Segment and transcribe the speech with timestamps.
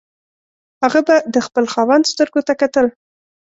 [0.83, 2.85] هغه به د خپل خاوند سترګو ته کتل.